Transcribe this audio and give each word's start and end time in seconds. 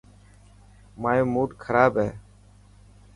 مايو 1.01 1.25
موڊ 1.33 1.49
کراب 1.63 1.93
هي. 2.03 2.09